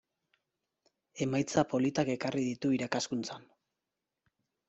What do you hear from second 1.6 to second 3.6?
politak ekarri ditu irakaskuntzan.